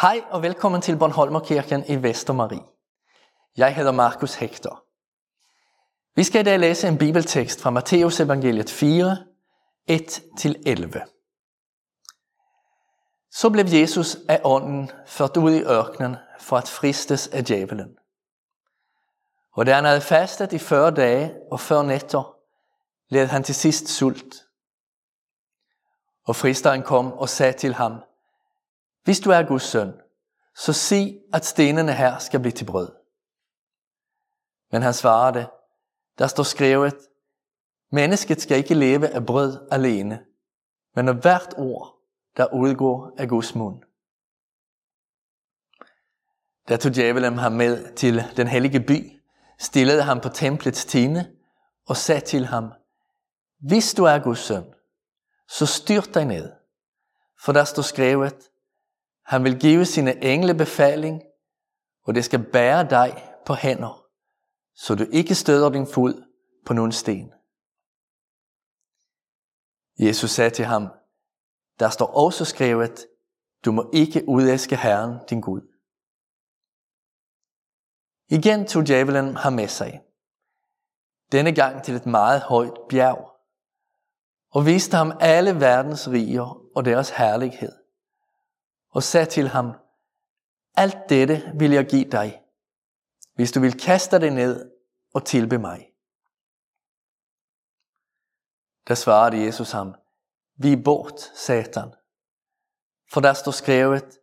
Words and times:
Hej 0.00 0.24
og 0.30 0.42
velkommen 0.42 0.80
til 0.80 0.96
Bornholmerkirken 0.96 1.84
i 1.88 2.02
Vestermarie. 2.02 2.62
Jeg 3.56 3.74
hedder 3.74 3.92
Markus 3.92 4.34
Hector. 4.34 4.84
Vi 6.16 6.24
skal 6.24 6.40
i 6.40 6.44
dag 6.44 6.58
læse 6.58 6.88
en 6.88 6.98
bibeltekst 6.98 7.62
fra 7.62 7.70
Matteus 7.70 8.20
evangeliet 8.20 8.70
4, 8.70 9.16
1-11. 9.90 10.00
Så 13.30 13.50
blev 13.50 13.64
Jesus 13.64 14.16
af 14.28 14.40
ånden 14.44 14.90
ført 15.06 15.36
ud 15.36 15.52
i 15.52 15.62
ørkenen 15.62 16.16
for 16.38 16.56
at 16.56 16.68
fristes 16.68 17.28
af 17.28 17.44
djævelen. 17.44 17.96
Og 19.52 19.66
da 19.66 19.74
han 19.74 19.84
havde 19.84 20.00
fastet 20.00 20.52
i 20.52 20.58
40 20.58 20.90
dage 20.90 21.34
og 21.50 21.60
40 21.60 21.84
nætter, 21.84 22.36
led 23.08 23.26
han 23.26 23.42
til 23.42 23.54
sidst 23.54 23.88
sult. 23.88 24.34
Og 26.24 26.36
fristeren 26.36 26.82
kom 26.82 27.12
og 27.12 27.28
sagde 27.28 27.52
til 27.52 27.74
ham, 27.74 28.02
hvis 29.04 29.20
du 29.20 29.30
er 29.30 29.42
Guds 29.42 29.62
søn, 29.62 29.92
så 30.56 30.72
sig, 30.72 31.20
at 31.32 31.44
stenene 31.44 31.92
her 31.92 32.18
skal 32.18 32.40
blive 32.40 32.52
til 32.52 32.64
brød. 32.64 32.92
Men 34.72 34.82
han 34.82 34.94
svarede, 34.94 35.50
der 36.18 36.26
står 36.26 36.42
skrevet, 36.42 36.96
mennesket 37.92 38.42
skal 38.42 38.56
ikke 38.56 38.74
leve 38.74 39.08
af 39.08 39.26
brød 39.26 39.68
alene, 39.70 40.24
men 40.94 41.08
af 41.08 41.14
hvert 41.14 41.54
ord, 41.56 41.96
der 42.36 42.54
udgår 42.54 43.12
af 43.18 43.28
Guds 43.28 43.54
mund. 43.54 43.82
Da 46.68 46.76
tog 46.76 46.94
djævelen 46.94 47.38
ham 47.38 47.52
med 47.52 47.94
til 47.94 48.22
den 48.36 48.46
hellige 48.46 48.80
by, 48.80 49.20
stillede 49.58 50.02
ham 50.02 50.20
på 50.20 50.28
templets 50.28 50.84
tine 50.84 51.32
og 51.86 51.96
sagde 51.96 52.20
til 52.20 52.46
ham, 52.46 52.72
hvis 53.58 53.94
du 53.94 54.04
er 54.04 54.18
Guds 54.18 54.38
søn, 54.38 54.64
så 55.48 55.66
styrt 55.66 56.14
dig 56.14 56.24
ned, 56.24 56.52
for 57.44 57.52
der 57.52 57.64
står 57.64 57.82
skrevet, 57.82 58.49
han 59.24 59.44
vil 59.44 59.60
give 59.60 59.84
sine 59.84 60.24
engle 60.24 60.54
befaling, 60.54 61.22
og 62.02 62.14
det 62.14 62.24
skal 62.24 62.50
bære 62.52 62.90
dig 62.90 63.36
på 63.46 63.54
hænder, 63.54 64.06
så 64.74 64.94
du 64.94 65.06
ikke 65.12 65.34
støder 65.34 65.70
din 65.70 65.86
fod 65.86 66.24
på 66.66 66.72
nogen 66.72 66.92
sten. 66.92 67.32
Jesus 69.98 70.30
sagde 70.30 70.50
til 70.50 70.64
ham, 70.64 70.88
der 71.78 71.88
står 71.88 72.06
også 72.06 72.44
skrevet, 72.44 73.06
du 73.64 73.72
må 73.72 73.90
ikke 73.92 74.28
udæske 74.28 74.76
Herren, 74.76 75.18
din 75.30 75.40
Gud. 75.40 75.60
Igen 78.28 78.66
tog 78.66 78.86
djævelen 78.86 79.36
ham 79.36 79.52
med 79.52 79.68
sig. 79.68 80.02
Denne 81.32 81.54
gang 81.54 81.84
til 81.84 81.94
et 81.94 82.06
meget 82.06 82.40
højt 82.40 82.78
bjerg, 82.88 83.30
og 84.50 84.66
viste 84.66 84.96
ham 84.96 85.12
alle 85.20 85.54
verdens 85.60 86.08
riger 86.08 86.62
og 86.76 86.84
deres 86.84 87.10
herlighed 87.10 87.79
og 88.90 89.02
sagde 89.02 89.26
til 89.26 89.48
ham, 89.48 89.72
alt 90.74 91.08
dette 91.08 91.52
vil 91.58 91.70
jeg 91.70 91.86
give 91.86 92.10
dig, 92.10 92.42
hvis 93.34 93.52
du 93.52 93.60
vil 93.60 93.80
kaste 93.80 94.20
det 94.20 94.32
ned 94.32 94.72
og 95.14 95.24
tilbe 95.24 95.58
mig. 95.58 95.92
Der 98.88 98.94
svarede 98.94 99.44
Jesus 99.44 99.70
ham, 99.70 99.94
vi 100.54 100.76
bort, 100.84 101.20
satan. 101.20 101.94
For 103.12 103.20
der 103.20 103.32
står 103.32 103.52
skrevet, 103.52 104.18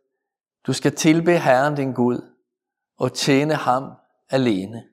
du 0.66 0.72
skal 0.72 0.96
tilbe 0.96 1.38
Herren 1.38 1.74
din 1.74 1.92
Gud 1.92 2.34
og 2.96 3.12
tjene 3.12 3.54
ham 3.54 3.92
alene. 4.28 4.88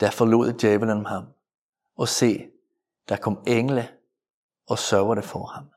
Der 0.00 0.10
forlod 0.10 0.52
djævelen 0.52 1.06
ham, 1.06 1.24
og 1.96 2.08
se, 2.08 2.50
der 3.08 3.16
kom 3.16 3.42
engle 3.46 3.98
og 4.66 4.78
sørgede 4.78 5.22
for 5.22 5.46
ham. 5.46 5.70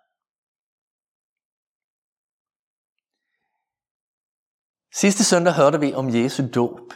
Sidste 5.01 5.23
søndag 5.23 5.53
hørte 5.53 5.79
vi 5.79 5.93
om 5.93 6.15
Jesu 6.15 6.43
dåb. 6.55 6.93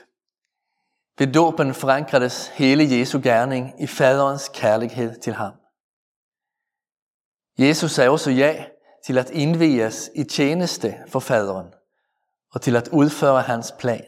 Ved 1.18 1.34
dåben 1.34 1.74
forankredes 1.74 2.48
hele 2.48 2.98
Jesu 2.98 3.20
gerning 3.24 3.84
i 3.84 3.88
faderens 3.88 4.52
kærlighed 4.54 5.22
til 5.22 5.34
ham. 5.34 5.54
Jesus 7.58 7.92
sagde 7.92 8.10
også 8.10 8.32
ja 8.32 8.66
til 9.06 9.18
at 9.18 9.30
indviges 9.30 10.12
i 10.16 10.24
tjeneste 10.24 10.96
for 11.08 11.20
faderen 11.20 11.74
og 12.52 12.62
til 12.62 12.76
at 12.76 12.88
udføre 12.88 13.42
hans 13.42 13.74
plan. 13.80 14.06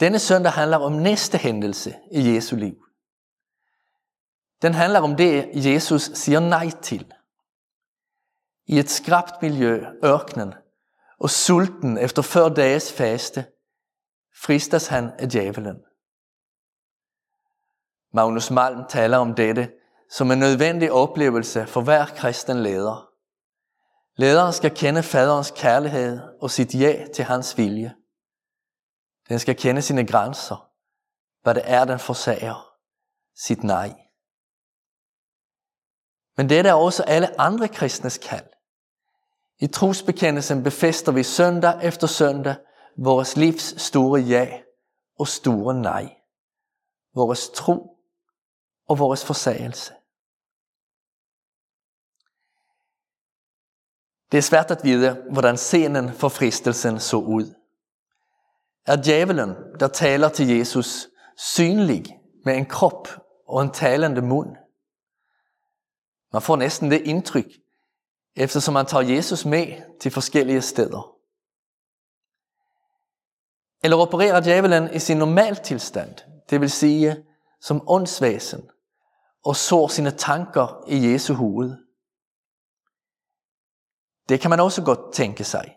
Denne 0.00 0.18
søndag 0.18 0.52
handler 0.52 0.78
om 0.78 0.92
næste 0.92 1.38
hændelse 1.38 1.94
i 2.12 2.34
Jesu 2.34 2.56
liv. 2.56 2.76
Den 4.62 4.74
handler 4.74 5.00
om 5.00 5.16
det, 5.16 5.50
Jesus 5.54 6.02
siger 6.02 6.40
nej 6.40 6.70
til. 6.82 7.12
I 8.66 8.78
et 8.78 8.90
skrabt 8.90 9.42
miljø, 9.42 9.84
ørkenen, 10.04 10.54
og 11.24 11.30
sulten 11.30 11.98
efter 11.98 12.22
40 12.22 12.54
dages 12.54 12.92
faste, 12.92 13.46
fristes 14.44 14.86
han 14.86 15.12
af 15.18 15.28
djævelen. 15.28 15.76
Magnus 18.12 18.50
Malm 18.50 18.84
taler 18.88 19.18
om 19.18 19.34
dette 19.34 19.72
som 20.10 20.30
en 20.30 20.38
nødvendig 20.38 20.92
oplevelse 20.92 21.66
for 21.66 21.80
hver 21.80 22.06
kristen 22.06 22.62
leder. 22.62 23.10
Lederen 24.16 24.52
skal 24.52 24.76
kende 24.76 25.02
faderens 25.02 25.52
kærlighed 25.56 26.20
og 26.40 26.50
sit 26.50 26.74
ja 26.74 27.06
til 27.14 27.24
hans 27.24 27.58
vilje. 27.58 27.94
Den 29.28 29.38
skal 29.38 29.56
kende 29.56 29.82
sine 29.82 30.06
grænser, 30.06 30.70
hvad 31.42 31.54
det 31.54 31.62
er, 31.64 31.84
den 31.84 31.98
forsager, 31.98 32.76
sit 33.46 33.62
nej. 33.62 33.94
Men 36.36 36.48
dette 36.48 36.70
er 36.70 36.74
også 36.74 37.02
alle 37.02 37.40
andre 37.40 37.68
kristnes 37.68 38.18
kald. 38.18 38.53
I 39.58 39.66
trosbekendelsen 39.66 40.62
befæster 40.62 41.12
vi 41.12 41.22
søndag 41.22 41.80
efter 41.82 42.06
søndag 42.06 42.56
vores 42.96 43.36
livs 43.36 43.82
store 43.82 44.20
ja 44.20 44.60
og 45.18 45.28
store 45.28 45.74
nej. 45.74 46.16
Vores 47.14 47.48
tro 47.48 47.96
og 48.88 48.98
vores 48.98 49.24
forsagelse. 49.24 49.92
Det 54.32 54.38
er 54.38 54.42
svært 54.42 54.70
at 54.70 54.84
vide, 54.84 55.22
hvordan 55.30 55.56
scenen 55.56 56.12
for 56.12 56.28
fristelsen 56.28 57.00
så 57.00 57.16
ud. 57.16 57.54
Er 58.86 59.02
djævelen, 59.02 59.54
der 59.80 59.88
taler 59.88 60.28
til 60.28 60.48
Jesus, 60.48 61.08
synlig 61.36 62.04
med 62.44 62.56
en 62.56 62.66
krop 62.66 63.08
og 63.48 63.62
en 63.62 63.70
talende 63.70 64.22
mund? 64.22 64.56
Man 66.32 66.42
får 66.42 66.56
næsten 66.56 66.90
det 66.90 67.00
indtryk, 67.00 67.46
eftersom 68.36 68.74
han 68.74 68.86
tager 68.86 69.14
Jesus 69.14 69.44
med 69.44 69.98
til 70.00 70.10
forskellige 70.10 70.62
steder. 70.62 71.16
Eller 73.82 73.96
opererer 73.96 74.40
djævelen 74.40 74.94
i 74.94 74.98
sin 74.98 75.16
normal 75.16 75.56
tilstand, 75.56 76.14
det 76.50 76.60
vil 76.60 76.70
sige 76.70 77.24
som 77.60 77.88
åndsvæsen, 77.88 78.70
og 79.44 79.56
sår 79.56 79.88
sine 79.88 80.10
tanker 80.10 80.84
i 80.86 81.12
Jesu 81.12 81.34
hoved. 81.34 81.76
Det 84.28 84.40
kan 84.40 84.50
man 84.50 84.60
også 84.60 84.84
godt 84.84 85.12
tænke 85.14 85.44
sig. 85.44 85.76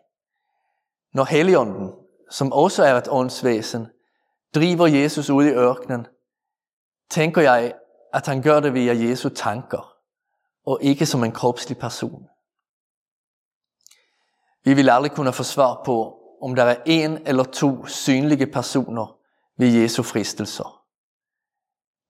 Når 1.13 1.24
Helligånden, 1.24 1.94
som 2.31 2.51
også 2.51 2.84
er 2.84 2.94
et 2.94 3.07
åndsvæsen, 3.09 3.88
driver 4.56 4.88
Jesus 4.88 5.29
ud 5.29 5.45
i 5.45 5.53
ørkenen, 5.53 6.07
tænker 7.09 7.41
jeg, 7.41 7.74
at 8.13 8.25
han 8.25 8.41
gør 8.41 8.59
det 8.59 8.74
via 8.74 8.94
Jesu 8.94 9.29
tanker, 9.29 9.94
og 10.66 10.79
ikke 10.81 11.06
som 11.06 11.24
en 11.24 11.31
kropslig 11.31 11.78
person. 11.78 12.28
Vi 14.67 14.73
vil 14.73 14.89
aldrig 14.89 15.11
kunne 15.11 15.33
få 15.33 15.44
svar 15.44 15.81
på, 15.85 16.19
om 16.41 16.55
der 16.55 16.63
er 16.63 16.83
en 16.85 17.28
eller 17.28 17.44
to 17.44 17.85
synlige 17.85 18.47
personer 18.47 19.19
ved 19.57 19.67
Jesu 19.67 20.03
fristelser. 20.03 20.85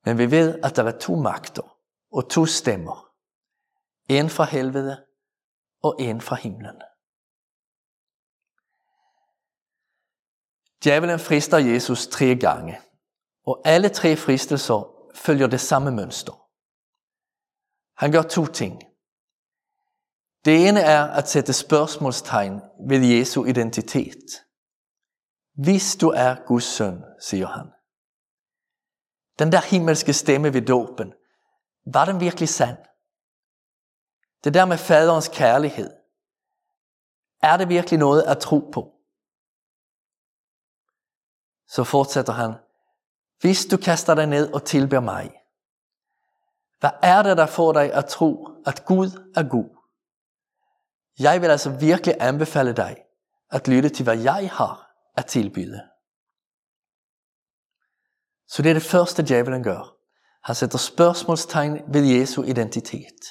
Men 0.06 0.18
vi 0.18 0.32
ved, 0.32 0.60
at 0.64 0.76
der 0.76 0.84
er 0.84 1.00
to 1.00 1.16
magter 1.16 1.78
og 2.12 2.30
to 2.30 2.46
stemmer. 2.46 3.10
En 4.10 4.30
fra 4.30 4.44
helvede 4.44 5.06
og 5.84 5.96
en 6.00 6.22
fra 6.22 6.36
himlen. 6.36 6.82
Djævelen 10.84 11.20
frister 11.20 11.58
Jesus 11.58 12.08
tre 12.08 12.36
gange, 12.36 12.80
og 13.46 13.62
alle 13.66 13.90
tre 13.90 14.16
fristelser 14.16 14.94
følger 15.16 15.48
det 15.48 15.60
samme 15.60 15.92
mønster. 15.92 16.50
Han 17.98 18.12
gør 18.12 18.22
to 18.22 18.46
ting. 18.46 18.87
Det 20.46 20.68
ene 20.68 20.80
er 20.80 21.04
at 21.04 21.30
sætte 21.30 21.54
spørgsmålstegn 21.54 22.62
ved 22.90 23.06
Jesu 23.06 23.46
identitet. 23.46 24.44
Hvis 25.54 25.96
du 25.96 26.10
er 26.10 26.36
Guds 26.48 26.64
søn, 26.64 27.04
siger 27.20 27.48
han. 27.48 27.66
Den 29.40 29.52
der 29.52 29.70
himmelske 29.70 30.14
stemme 30.14 30.54
ved 30.54 30.62
dåben, 30.62 31.14
var 31.94 32.06
den 32.06 32.20
virkelig 32.20 32.50
sand? 32.50 32.78
Det 34.44 34.54
der 34.54 34.66
med 34.66 34.78
faderens 34.78 35.28
kærlighed, 35.34 35.90
er 37.42 37.58
det 37.58 37.70
virkelig 37.70 38.00
noget 38.00 38.24
at 38.24 38.40
tro 38.40 38.60
på? 38.74 38.94
Så 41.68 41.84
fortsætter 41.84 42.34
han, 42.34 42.54
hvis 43.42 43.66
du 43.66 43.78
kaster 43.78 44.16
dig 44.16 44.28
ned 44.28 44.54
og 44.54 44.64
tilber 44.64 45.00
mig, 45.00 45.32
hvad 46.80 46.90
er 47.04 47.24
det, 47.24 47.38
der 47.38 47.46
får 47.46 47.74
dig 47.74 47.94
at 47.94 48.06
tro, 48.06 48.48
at 48.66 48.86
Gud 48.86 49.32
er 49.36 49.50
god? 49.50 49.77
Jeg 51.20 51.42
vil 51.42 51.50
altså 51.50 51.70
virkelig 51.70 52.16
anbefale 52.20 52.74
dig 52.74 52.98
at 53.50 53.68
lytte 53.68 53.90
til, 53.90 54.04
hvad 54.04 54.18
jeg 54.18 54.50
har 54.54 54.92
at 55.18 55.26
tilbyde. 55.26 55.82
Så 58.48 58.62
det 58.62 58.70
er 58.70 58.74
det 58.74 58.84
første, 58.84 59.26
djævelen 59.28 59.64
gør. 59.64 59.98
Han 60.44 60.56
sætter 60.56 60.78
spørgsmålstegn 60.78 61.94
ved 61.94 62.06
Jesu 62.06 62.44
identitet. 62.44 63.22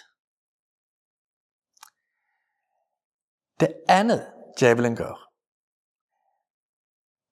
Det 3.61 3.75
andet, 3.89 4.33
djævelen 4.61 4.97
gør, 4.97 5.31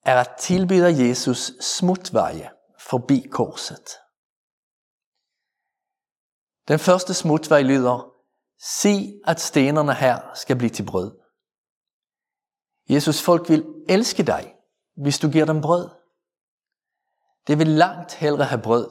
er 0.05 0.21
at 0.21 0.31
tilbyde 0.39 1.09
Jesus 1.09 1.53
smutveje 1.61 2.51
forbi 2.79 3.27
korset. 3.33 3.89
Den 6.69 6.79
første 6.79 7.15
smutvej 7.15 7.63
lyder, 7.63 8.14
Se, 8.65 9.21
at 9.25 9.41
stenerne 9.41 9.95
her 9.95 10.35
skal 10.35 10.57
blive 10.57 10.71
til 10.71 10.87
brød. 10.87 11.21
Jesus 12.89 13.23
folk 13.23 13.49
vil 13.49 13.85
elske 13.89 14.23
dig, 14.23 14.57
hvis 14.97 15.19
du 15.19 15.31
giver 15.31 15.45
dem 15.45 15.61
brød. 15.61 15.91
Det 17.47 17.59
vil 17.59 17.67
langt 17.67 18.15
hellere 18.15 18.47
have 18.47 18.63
brød 18.63 18.91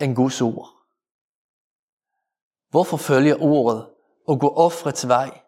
end 0.00 0.16
Guds 0.16 0.40
ord. 0.40 0.70
Hvorfor 2.70 2.96
følger 2.96 3.36
ordet 3.40 3.90
og 4.26 4.40
gå 4.40 4.48
offrets 4.48 5.08
vej, 5.08 5.42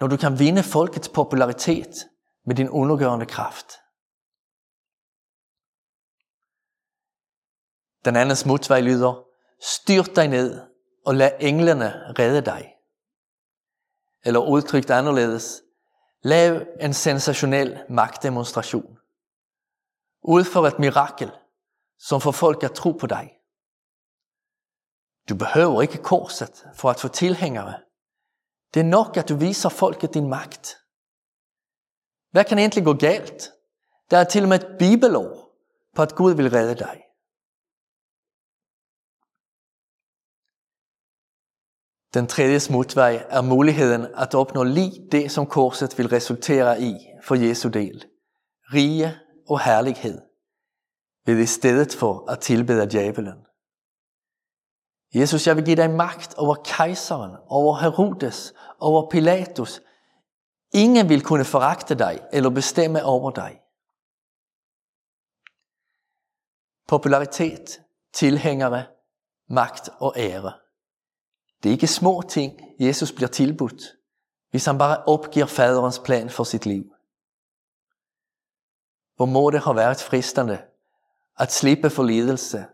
når 0.00 0.06
du 0.06 0.16
kan 0.16 0.38
vinde 0.38 0.62
folkets 0.62 1.08
popularitet 1.08 1.94
med 2.46 2.54
din 2.54 2.68
undergørende 2.68 3.26
kraft? 3.26 3.72
Den 8.04 8.16
anden 8.16 8.36
smutvej 8.36 8.80
lyder, 8.80 9.24
styrt 9.60 10.16
dig 10.16 10.28
ned 10.28 10.75
og 11.06 11.14
lad 11.14 11.30
englene 11.40 12.14
redde 12.18 12.40
dig. 12.40 12.74
Eller 14.24 14.40
udtrykt 14.40 14.90
anderledes, 14.90 15.62
lav 16.22 16.66
en 16.80 16.94
sensationel 16.94 17.84
magtdemonstration. 17.88 18.98
Udfør 20.22 20.60
et 20.60 20.78
mirakel, 20.78 21.30
som 21.98 22.20
får 22.20 22.30
folk 22.30 22.62
at 22.62 22.72
tro 22.72 22.92
på 22.92 23.06
dig. 23.06 23.32
Du 25.28 25.36
behøver 25.36 25.82
ikke 25.82 26.02
korset 26.02 26.66
for 26.74 26.90
at 26.90 27.00
få 27.00 27.08
tilhængere. 27.08 27.74
Det 28.74 28.80
er 28.80 28.84
nok, 28.84 29.16
at 29.16 29.28
du 29.28 29.36
viser 29.36 29.68
folket 29.68 30.14
din 30.14 30.28
magt. 30.28 30.76
Hvad 32.30 32.44
kan 32.44 32.58
egentlig 32.58 32.84
gå 32.84 32.94
galt? 32.94 33.52
Der 34.10 34.18
er 34.18 34.24
til 34.24 34.42
og 34.42 34.48
med 34.48 34.60
et 34.60 34.76
bibelår 34.78 35.50
på, 35.94 36.02
at 36.02 36.14
Gud 36.14 36.34
vil 36.34 36.50
redde 36.50 36.74
dig. 36.74 37.05
Den 42.16 42.26
tredje 42.26 42.60
smutvej 42.60 43.26
er 43.28 43.42
muligheden 43.42 44.06
at 44.14 44.34
opnå 44.34 44.62
lige 44.62 45.08
det, 45.12 45.30
som 45.30 45.46
korset 45.46 45.98
vil 45.98 46.08
resultere 46.08 46.80
i 46.80 46.94
for 47.22 47.34
Jesu 47.34 47.68
del. 47.68 48.04
Rige 48.72 49.18
og 49.48 49.60
herlighed 49.60 50.22
ved 51.26 51.38
i 51.38 51.46
stedet 51.46 51.94
for 51.94 52.30
at 52.30 52.40
tilbede 52.40 52.90
djævelen. 52.90 53.46
Jesus, 55.14 55.46
jeg 55.46 55.56
vil 55.56 55.64
give 55.64 55.76
dig 55.76 55.90
magt 55.90 56.34
over 56.34 56.54
kejseren, 56.54 57.36
over 57.46 57.76
Herodes, 57.76 58.54
over 58.78 59.10
Pilatus. 59.10 59.82
Ingen 60.74 61.08
vil 61.08 61.22
kunne 61.22 61.44
foragte 61.44 61.94
dig 61.94 62.20
eller 62.32 62.50
bestemme 62.50 63.04
over 63.04 63.30
dig. 63.30 63.60
Popularitet, 66.88 67.80
tilhængere, 68.12 68.84
magt 69.48 69.88
og 69.98 70.12
ære. 70.16 70.65
Det 71.66 71.70
er 71.70 71.74
ikke 71.74 71.86
små 71.86 72.22
ting, 72.28 72.60
Jesus 72.80 73.12
bliver 73.12 73.28
tilbudt, 73.28 73.82
hvis 74.50 74.64
han 74.64 74.78
bare 74.78 75.04
opgiver 75.04 75.46
faderens 75.46 75.98
plan 75.98 76.30
for 76.30 76.44
sit 76.44 76.66
liv. 76.66 76.94
Hvor 79.16 79.26
må 79.26 79.50
det 79.50 79.64
have 79.64 79.76
været 79.76 79.96
fristende 79.96 80.62
at 81.38 81.52
slippe 81.52 81.90
for 81.90 82.02
lidelse 82.02 82.66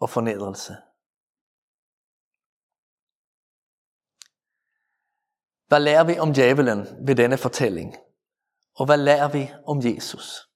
og 0.00 0.10
fornedrelse. 0.10 0.76
Hvad 5.68 5.80
lærer 5.80 6.04
vi 6.04 6.18
om 6.18 6.34
djævelen 6.34 7.06
ved 7.06 7.16
denne 7.16 7.38
fortælling? 7.38 7.96
Og 8.74 8.86
hvad 8.86 8.96
lærer 8.98 9.28
vi 9.32 9.50
om 9.66 9.80
Jesus? 9.84 10.48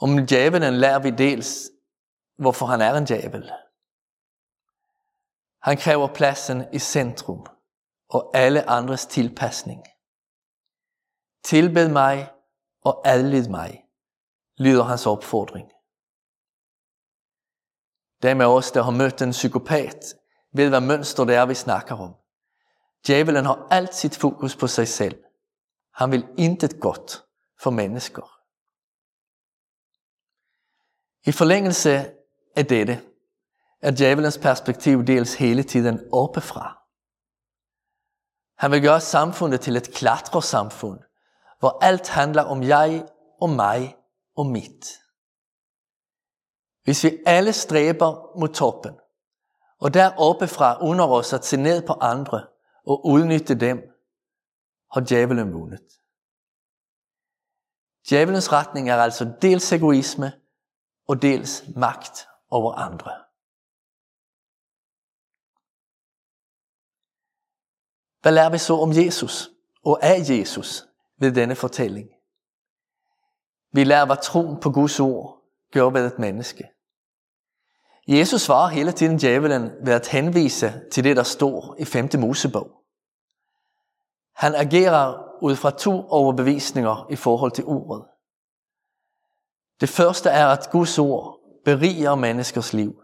Om 0.00 0.26
djævelen 0.26 0.74
lærer 0.74 0.98
vi 0.98 1.10
dels, 1.10 1.70
hvorfor 2.38 2.66
han 2.66 2.80
er 2.80 2.94
en 2.94 3.04
djævel. 3.04 3.52
Han 5.62 5.76
kræver 5.76 6.14
pladsen 6.14 6.64
i 6.72 6.78
centrum 6.78 7.46
og 8.08 8.30
alle 8.34 8.70
andres 8.70 9.06
tilpasning. 9.06 9.82
Tilbed 11.44 11.88
mig 11.88 12.30
og 12.84 13.02
adlyd 13.04 13.48
mig, 13.48 13.84
lyder 14.58 14.84
hans 14.84 15.06
opfordring. 15.06 15.68
Dem 18.22 18.40
af 18.40 18.46
os, 18.46 18.70
der 18.72 18.82
har 18.82 18.90
mødt 18.90 19.22
en 19.22 19.30
psykopat, 19.30 20.14
ved 20.52 20.68
hvad 20.68 20.80
mønster 20.80 21.24
det 21.24 21.34
er, 21.34 21.46
vi 21.46 21.54
snakker 21.54 21.96
om. 21.96 22.14
Djævelen 23.06 23.44
har 23.44 23.66
alt 23.70 23.94
sit 23.94 24.16
fokus 24.16 24.56
på 24.56 24.66
sig 24.66 24.88
selv. 24.88 25.24
Han 25.94 26.10
vil 26.10 26.28
intet 26.38 26.80
godt 26.80 27.24
for 27.62 27.70
mennesker. 27.70 28.38
I 31.28 31.32
forlængelse 31.32 31.90
af 32.56 32.66
dette 32.66 33.11
er 33.82 33.90
djævelens 33.90 34.38
perspektiv 34.38 35.04
dels 35.04 35.34
hele 35.34 35.62
tiden 35.62 36.00
oppefra. 36.12 36.78
Han 38.58 38.70
vil 38.70 38.82
gøre 38.82 39.00
samfundet 39.00 39.60
til 39.60 39.76
et 39.76 39.94
klatresamfund, 39.94 41.00
hvor 41.58 41.78
alt 41.84 42.08
handler 42.08 42.42
om 42.42 42.62
jeg 42.62 43.08
og 43.40 43.50
mig 43.50 43.96
og 44.36 44.46
mit. 44.46 44.86
Hvis 46.84 47.04
vi 47.04 47.18
alle 47.26 47.52
stræber 47.52 48.38
mod 48.38 48.48
toppen, 48.48 48.94
og 49.78 49.94
der 49.94 50.16
oppefra 50.16 50.78
under 50.80 51.06
os 51.06 51.32
at 51.32 51.44
se 51.44 51.56
ned 51.56 51.86
på 51.86 51.92
andre 51.92 52.46
og 52.86 53.06
udnytte 53.06 53.54
dem, 53.54 53.78
har 54.92 55.00
djævelen 55.00 55.52
vundet. 55.52 55.88
Djævelens 58.08 58.52
retning 58.52 58.90
er 58.90 58.96
altså 58.96 59.32
dels 59.42 59.72
egoisme 59.72 60.32
og 61.08 61.22
dels 61.22 61.64
magt 61.76 62.28
over 62.50 62.72
andre. 62.72 63.10
Hvad 68.22 68.32
lærer 68.32 68.50
vi 68.50 68.58
så 68.58 68.74
om 68.74 68.92
Jesus 68.92 69.50
og 69.84 69.98
af 70.02 70.18
Jesus 70.28 70.84
ved 71.18 71.32
denne 71.32 71.54
fortælling? 71.54 72.08
Vi 73.72 73.84
lærer, 73.84 74.06
hvad 74.06 74.16
troen 74.22 74.60
på 74.60 74.70
Guds 74.70 75.00
ord 75.00 75.38
gør 75.72 75.90
ved 75.90 76.06
et 76.06 76.18
menneske. 76.18 76.68
Jesus 78.08 78.40
svarer 78.40 78.68
hele 78.68 78.92
tiden 78.92 79.18
djævelen 79.18 79.70
ved 79.84 79.92
at 79.92 80.08
henvise 80.08 80.80
til 80.92 81.04
det, 81.04 81.16
der 81.16 81.22
står 81.22 81.76
i 81.78 81.84
5. 81.84 82.08
Mosebog. 82.18 82.70
Han 84.34 84.54
agerer 84.54 85.22
ud 85.42 85.56
fra 85.56 85.70
to 85.70 86.08
overbevisninger 86.08 87.06
i 87.10 87.16
forhold 87.16 87.52
til 87.52 87.64
ordet. 87.64 88.04
Det 89.80 89.88
første 89.88 90.28
er, 90.28 90.46
at 90.46 90.68
Guds 90.72 90.98
ord 90.98 91.40
beriger 91.64 92.14
menneskers 92.14 92.72
liv. 92.72 93.02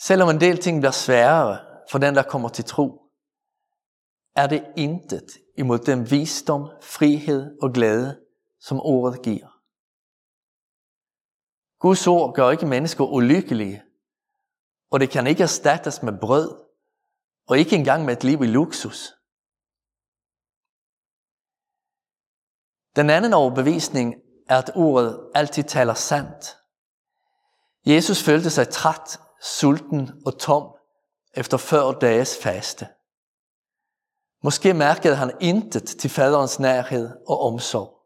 Selvom 0.00 0.28
en 0.28 0.40
del 0.40 0.58
ting 0.58 0.80
bliver 0.80 0.92
sværere 0.92 1.58
for 1.90 1.98
den, 1.98 2.14
der 2.14 2.22
kommer 2.22 2.48
til 2.48 2.64
tro, 2.64 3.01
er 4.36 4.46
det 4.46 4.72
intet 4.76 5.30
imod 5.58 5.78
den 5.78 6.10
visdom, 6.10 6.70
frihed 6.82 7.58
og 7.62 7.72
glæde, 7.72 8.20
som 8.60 8.80
ordet 8.80 9.22
giver. 9.22 9.48
Guds 11.78 12.06
ord 12.06 12.34
gør 12.34 12.50
ikke 12.50 12.66
mennesker 12.66 13.04
ulykkelige, 13.04 13.82
og 14.90 15.00
det 15.00 15.10
kan 15.10 15.26
ikke 15.26 15.42
erstattes 15.42 16.02
med 16.02 16.12
brød, 16.20 16.64
og 17.48 17.58
ikke 17.58 17.76
engang 17.76 18.04
med 18.04 18.16
et 18.16 18.24
liv 18.24 18.42
i 18.42 18.46
luksus. 18.46 19.12
Den 22.96 23.10
anden 23.10 23.32
overbevisning 23.32 24.14
er, 24.48 24.58
at 24.58 24.70
ordet 24.74 25.30
altid 25.34 25.64
taler 25.64 25.94
sandt. 25.94 26.56
Jesus 27.86 28.22
følte 28.22 28.50
sig 28.50 28.68
træt, 28.68 29.20
sulten 29.42 30.22
og 30.26 30.38
tom 30.38 30.76
efter 31.34 31.56
40 31.56 31.98
dages 32.00 32.38
faste. 32.42 32.88
Måske 34.42 34.74
mærkede 34.74 35.16
han 35.16 35.32
intet 35.40 35.84
til 35.84 36.10
faderens 36.10 36.58
nærhed 36.58 37.10
og 37.28 37.40
omsorg. 37.40 37.98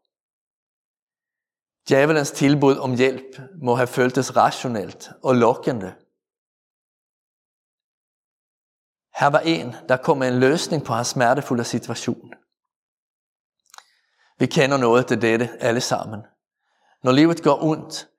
Djævelens 1.89 2.31
tilbud 2.31 2.77
om 2.77 2.95
hjælp 2.95 3.41
må 3.61 3.75
have 3.75 3.87
føltes 3.87 4.35
rationelt 4.35 5.09
og 5.23 5.35
lokkende. 5.35 5.95
Her 9.19 9.27
var 9.27 9.39
en, 9.39 9.75
der 9.89 9.97
kom 9.97 10.17
med 10.17 10.27
en 10.27 10.39
løsning 10.39 10.85
på 10.85 10.93
hans 10.93 11.07
smertefulde 11.07 11.63
situation. 11.63 12.33
Vi 14.39 14.45
kender 14.45 14.77
noget 14.77 15.07
til 15.07 15.21
dette 15.21 15.49
alle 15.59 15.81
sammen. 15.81 16.21
Når 17.03 17.11
livet 17.11 17.43
går 17.43 17.63
ondt, 17.63 18.09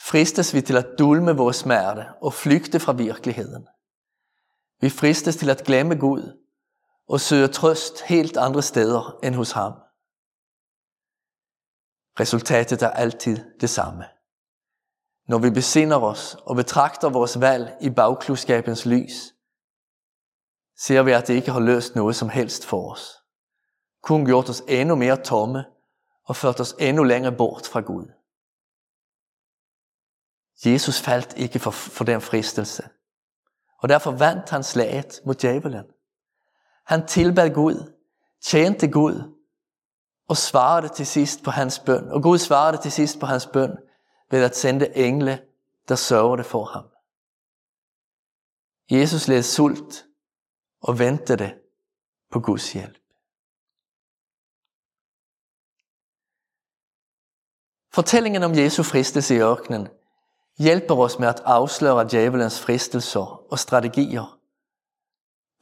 fristes 0.00 0.54
vi 0.54 0.60
til 0.60 0.76
at 0.76 0.86
dulme 0.98 1.36
vores 1.36 1.56
smerte 1.56 2.06
og 2.22 2.34
flygte 2.34 2.80
fra 2.80 2.92
virkeligheden. 2.92 3.66
Vi 4.80 4.90
fristes 4.90 5.36
til 5.36 5.50
at 5.50 5.64
glemme 5.64 5.94
Gud 5.94 6.43
og 7.08 7.20
søger 7.20 7.46
trøst 7.46 8.02
helt 8.02 8.36
andre 8.36 8.62
steder 8.62 9.18
end 9.22 9.34
hos 9.34 9.52
ham. 9.52 9.72
Resultatet 12.20 12.82
er 12.82 12.90
altid 12.90 13.36
det 13.60 13.70
samme. 13.70 14.04
Når 15.28 15.38
vi 15.38 15.50
besinder 15.50 16.00
os 16.00 16.34
og 16.34 16.56
betragter 16.56 17.10
vores 17.10 17.40
valg 17.40 17.76
i 17.80 17.90
bagklodskabens 17.90 18.86
lys, 18.86 19.34
ser 20.78 21.02
vi, 21.02 21.12
at 21.12 21.28
det 21.28 21.34
ikke 21.34 21.50
har 21.50 21.60
løst 21.60 21.94
noget 21.94 22.16
som 22.16 22.28
helst 22.28 22.66
for 22.66 22.92
os. 22.92 23.22
Kun 24.02 24.24
gjort 24.24 24.48
os 24.48 24.62
endnu 24.68 24.94
mere 24.94 25.22
tomme 25.22 25.64
og 26.24 26.36
ført 26.36 26.60
os 26.60 26.74
endnu 26.78 27.02
længere 27.02 27.36
bort 27.36 27.66
fra 27.66 27.80
Gud. 27.80 28.06
Jesus 30.66 31.00
faldt 31.00 31.32
ikke 31.36 31.58
for, 31.58 31.70
for 31.70 32.04
den 32.04 32.20
fristelse, 32.20 32.88
og 33.78 33.88
derfor 33.88 34.10
vandt 34.10 34.50
han 34.50 34.62
slaget 34.64 35.20
mod 35.26 35.34
djævelen. 35.34 35.84
Han 36.86 37.06
tilbad 37.06 37.54
Gud, 37.54 37.92
tjente 38.40 38.90
Gud, 38.90 39.34
og 40.28 40.36
svarede 40.36 40.88
til 40.88 41.06
sidst 41.06 41.44
på 41.44 41.50
hans 41.50 41.78
bøn. 41.78 42.08
Og 42.08 42.22
Gud 42.22 42.38
svarede 42.38 42.82
til 42.82 42.92
sidst 42.92 43.20
på 43.20 43.26
hans 43.26 43.46
bøn 43.46 43.76
ved 44.30 44.44
at 44.44 44.56
sende 44.56 44.96
engle, 44.96 45.42
der 45.88 45.94
sørgede 45.94 46.44
for 46.44 46.64
ham. 46.64 46.84
Jesus 48.90 49.28
led 49.28 49.42
sult 49.42 50.06
og 50.80 50.98
ventede 50.98 51.54
på 52.30 52.40
Guds 52.40 52.72
hjælp. 52.72 52.98
Fortællingen 57.92 58.42
om 58.42 58.54
Jesu 58.54 58.82
fristelse 58.82 59.34
i 59.34 59.38
ørkenen 59.38 59.88
hjælper 60.58 60.96
os 60.96 61.18
med 61.18 61.28
at 61.28 61.40
afsløre 61.44 62.08
djævelens 62.08 62.60
fristelser 62.60 63.52
og 63.52 63.58
strategier, 63.58 64.33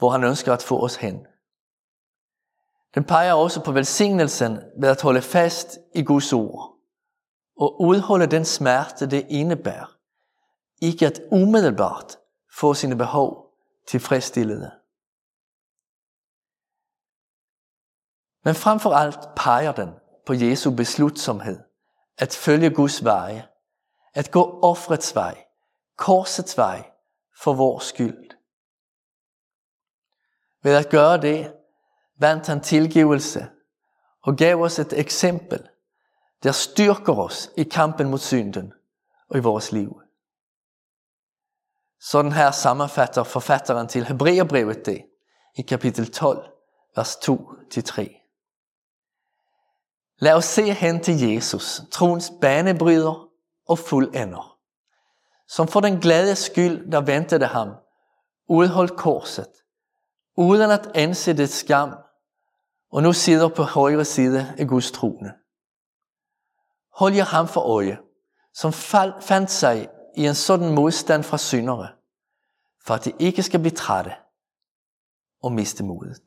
hvor 0.03 0.11
han 0.11 0.25
ønsker 0.25 0.53
at 0.53 0.63
få 0.63 0.85
os 0.85 0.97
hen. 0.97 1.27
Den 2.95 3.05
peger 3.05 3.33
også 3.33 3.65
på 3.65 3.73
velsignelsen 3.73 4.59
ved 4.81 4.89
at 4.89 5.03
holde 5.03 5.23
fast 5.23 5.79
i 5.95 6.03
Guds 6.03 6.33
ord 6.33 6.77
og 7.57 7.81
udholde 7.81 8.27
den 8.27 8.45
smerte, 8.45 9.07
det 9.07 9.27
indebærer. 9.29 9.99
Ikke 10.81 11.07
at 11.07 11.21
umiddelbart 11.33 12.19
få 12.59 12.75
sine 12.75 12.97
behov 12.97 13.47
tilfredsstillede. 13.87 14.71
Men 18.45 18.55
frem 18.55 18.81
for 18.81 18.91
alt 18.91 19.19
peger 19.37 19.73
den 19.73 19.91
på 20.27 20.33
Jesu 20.33 20.71
beslutsomhed 20.71 21.61
at 22.19 22.35
følge 22.35 22.71
Guds 22.71 23.05
veje, 23.05 23.49
at 24.15 24.31
gå 24.31 24.61
offrets 24.63 25.15
vej, 25.15 25.45
korsets 25.97 26.59
vej 26.59 26.91
for 27.43 27.55
vores 27.55 27.85
skyld. 27.85 28.42
Ved 30.63 30.75
at 30.75 30.91
gøre 30.91 31.21
det, 31.21 31.53
vandt 32.19 32.47
han 32.47 32.61
tilgivelse 32.61 33.49
og 34.23 34.37
gav 34.37 34.61
os 34.61 34.79
et 34.79 34.93
eksempel, 34.93 35.69
der 36.43 36.53
styrker 36.53 37.19
os 37.19 37.51
i 37.57 37.63
kampen 37.63 38.11
mod 38.11 38.19
synden 38.19 38.73
og 39.29 39.39
i 39.39 39.41
vores 39.41 39.73
liv. 39.73 40.01
Sådan 42.01 42.33
her 42.33 42.51
sammenfatter 42.51 43.23
forfatteren 43.23 43.89
til 43.89 44.05
Hebreerbrevet 44.05 44.87
det 44.87 45.05
i 45.57 45.63
kapitel 45.63 46.13
12, 46.13 46.51
vers 46.97 47.17
2-3. 47.17 48.19
Lad 50.19 50.33
os 50.33 50.45
se 50.45 50.73
hen 50.73 51.03
til 51.03 51.21
Jesus, 51.21 51.81
troens 51.91 52.33
banebryder 52.41 53.29
og 53.69 53.79
fuldender, 53.79 54.59
som 55.49 55.69
for 55.69 55.81
den 55.81 56.01
glade 56.01 56.37
skyld, 56.37 56.93
der 56.93 57.01
ventede 57.01 57.47
ham, 57.47 57.69
udholdt 58.49 58.97
korset, 58.97 59.62
uden 60.37 60.71
at 60.71 60.91
ansætte 60.95 61.47
skam, 61.47 61.95
og 62.91 63.03
nu 63.03 63.13
sidder 63.13 63.49
på 63.49 63.63
højre 63.63 64.05
side 64.05 64.55
af 64.59 64.67
Guds 64.67 64.93
trone. 64.93 65.35
Hold 66.93 67.15
jer 67.15 67.25
ham 67.25 67.49
for 67.49 67.61
øje, 67.61 67.99
som 68.55 68.73
fandt 69.23 69.51
sig 69.51 69.89
i 70.17 70.27
en 70.27 70.35
sådan 70.35 70.75
modstand 70.75 71.23
fra 71.23 71.39
syndere, 71.39 71.89
for 72.85 72.95
at 72.95 73.05
de 73.05 73.13
ikke 73.19 73.43
skal 73.43 73.61
blive 73.61 73.75
trætte 73.77 74.15
og 75.43 75.53
miste 75.53 75.85
modet. 75.85 76.27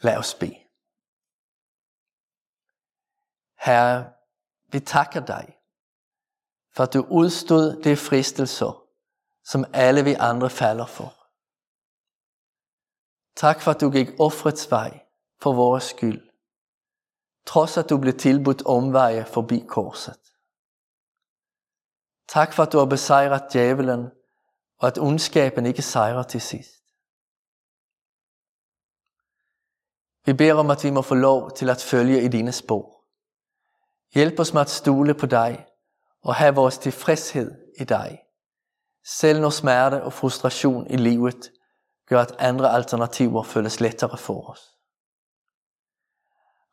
Lad 0.00 0.16
os 0.16 0.34
bede. 0.34 0.56
Herre, 3.58 4.12
vi 4.72 4.80
takker 4.80 5.20
dig, 5.26 5.56
for 6.72 6.82
at 6.82 6.94
du 6.94 7.06
udstod 7.10 7.82
det 7.82 7.98
fristelser, 7.98 8.83
som 9.44 9.64
alle 9.72 10.04
vi 10.04 10.14
andre 10.14 10.50
falder 10.50 10.86
for. 10.86 11.24
Tak 13.36 13.60
for 13.62 13.70
at 13.70 13.80
du 13.80 13.90
gik 13.90 14.08
offrets 14.20 14.70
vej 14.70 15.00
for 15.40 15.52
vores 15.52 15.84
skyld, 15.84 16.30
trods 17.46 17.76
at 17.76 17.90
du 17.90 17.98
blev 17.98 18.18
tilbudt 18.18 18.62
omveje 18.66 19.24
forbi 19.24 19.64
korset. 19.68 20.20
Tak 22.28 22.52
for 22.52 22.62
at 22.62 22.72
du 22.72 22.78
har 22.78 22.86
besejret 22.86 23.52
djævelen, 23.52 24.10
og 24.78 24.88
at 24.88 24.98
ondskaben 24.98 25.66
ikke 25.66 25.82
sejrer 25.82 26.22
til 26.22 26.40
sidst. 26.40 26.84
Vi 30.26 30.32
beder 30.32 30.54
om, 30.54 30.70
at 30.70 30.84
vi 30.84 30.90
må 30.90 31.02
få 31.02 31.14
lov 31.14 31.50
til 31.50 31.70
at 31.70 31.82
følge 31.82 32.24
i 32.24 32.28
dine 32.28 32.52
spor. 32.52 33.04
Hjælp 34.14 34.40
os 34.40 34.52
med 34.52 34.60
at 34.60 34.70
stole 34.70 35.14
på 35.14 35.26
dig 35.26 35.66
og 36.20 36.34
have 36.34 36.54
vores 36.54 36.78
tilfredshed 36.78 37.72
i 37.80 37.84
dig. 37.84 38.23
Selv 39.04 39.40
når 39.40 39.50
smerte 39.50 40.02
og 40.02 40.12
frustration 40.12 40.90
i 40.90 40.96
livet 40.96 41.52
gør, 42.06 42.20
at 42.20 42.36
andre 42.38 42.70
alternativer 42.70 43.42
føles 43.42 43.80
lettere 43.80 44.18
for 44.18 44.50
os. 44.50 44.60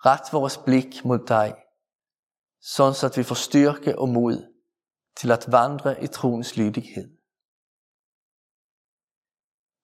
Ret 0.05 0.33
vores 0.33 0.57
blik 0.57 1.05
mod 1.05 1.19
dig, 1.27 1.55
sådan 2.61 3.09
at 3.09 3.17
vi 3.17 3.23
får 3.23 3.35
styrke 3.35 3.99
og 3.99 4.09
mod 4.09 4.53
til 5.17 5.31
at 5.31 5.51
vandre 5.51 6.03
i 6.03 6.07
troens 6.07 6.57
lydighed. 6.57 7.17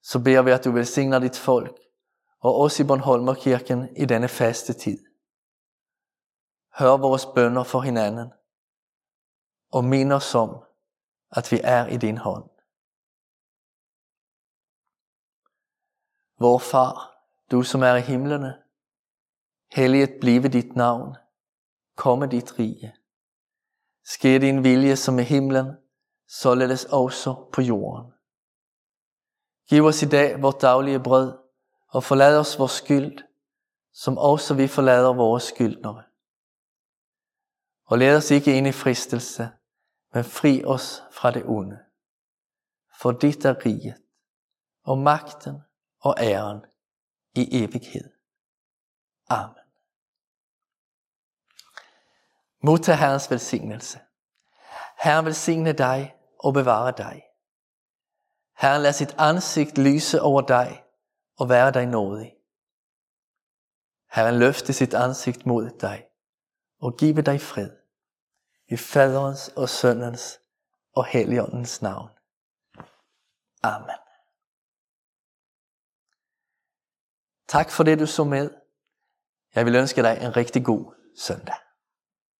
Så 0.03 0.19
beder 0.23 0.41
vi, 0.41 0.51
at 0.51 0.65
du 0.65 0.71
velsigner 0.71 1.19
dit 1.19 1.37
folk 1.37 1.79
og 2.39 2.61
os 2.61 2.79
i 2.79 2.83
Bornholmerkirken 2.83 3.97
i 3.97 4.05
denne 4.05 4.27
faste 4.27 4.73
tid. 4.73 5.05
Hør 6.79 6.97
vores 6.97 7.25
bønder 7.35 7.63
for 7.63 7.79
hinanden 7.79 8.31
og 9.71 9.83
mind 9.83 10.13
os 10.13 10.35
om, 10.35 10.66
at 11.31 11.51
vi 11.51 11.59
er 11.63 11.87
i 11.87 11.97
din 11.97 12.17
hånd. 12.17 12.49
Vor 16.39 16.57
far, 16.57 17.13
du 17.51 17.63
som 17.63 17.81
er 17.83 17.95
i 17.95 18.01
himlene, 18.01 18.63
helliget 19.71 20.17
blive 20.21 20.47
dit 20.47 20.75
navn, 20.75 21.15
komme 21.95 22.27
dit 22.27 22.59
rige. 22.59 22.95
Ske 24.03 24.39
din 24.39 24.63
vilje 24.63 24.95
som 24.95 25.19
i 25.19 25.23
himlen, 25.23 25.77
således 26.27 26.85
også 26.85 27.49
på 27.53 27.61
jorden. 27.61 28.13
Giv 29.69 29.85
os 29.85 30.03
i 30.03 30.05
dag 30.05 30.41
vort 30.41 30.61
daglige 30.61 30.99
brød, 30.99 31.37
og 31.87 32.03
forlad 32.03 32.39
os 32.39 32.59
vores 32.59 32.71
skyld, 32.71 33.23
som 33.93 34.17
også 34.17 34.53
vi 34.53 34.67
forlader 34.67 35.13
vores 35.13 35.43
skyldnere. 35.43 36.03
Og 37.85 37.97
led 37.97 38.17
os 38.17 38.31
ikke 38.31 38.57
ind 38.57 38.67
i 38.67 38.71
fristelse, 38.71 39.49
men 40.17 40.23
fri 40.23 40.63
os 40.65 41.03
fra 41.11 41.31
det 41.31 41.43
onde. 41.45 41.79
For 43.01 43.11
dit 43.11 43.45
er 43.45 43.65
riget, 43.65 44.01
og 44.83 44.97
magten 44.97 45.61
og 45.99 46.15
æren 46.19 46.65
i 47.33 47.63
evighed. 47.63 48.09
Amen. 49.29 49.63
Modtag 52.61 52.97
Herrens 52.97 53.31
velsignelse. 53.31 53.99
Herren 54.97 55.25
velsigne 55.25 55.73
dig 55.73 56.15
og 56.39 56.53
bevare 56.53 56.93
dig. 56.97 57.23
Herren 58.55 58.81
lad 58.81 58.93
sit 58.93 59.15
ansigt 59.17 59.77
lyse 59.77 60.21
over 60.21 60.41
dig 60.41 60.83
og 61.37 61.49
være 61.49 61.71
dig 61.71 61.85
nådig. 61.85 62.35
Herren 64.11 64.39
løfte 64.39 64.73
sit 64.73 64.93
ansigt 64.93 65.45
mod 65.45 65.69
dig 65.69 66.05
og 66.79 66.97
give 66.97 67.21
dig 67.21 67.41
fred. 67.41 67.86
I 68.69 68.77
faderens 68.77 69.47
og 69.47 69.69
søndens 69.69 70.39
og 70.93 71.05
helligåndens 71.05 71.81
navn. 71.81 72.09
Amen. 73.63 73.99
Tak 77.47 77.71
for 77.71 77.83
det, 77.83 77.99
du 77.99 78.05
så 78.05 78.23
med. 78.23 78.49
Jeg 79.55 79.65
vil 79.65 79.75
ønske 79.75 80.01
dig 80.01 80.17
en 80.21 80.37
rigtig 80.37 80.65
god 80.65 80.93
søndag. 81.17 81.55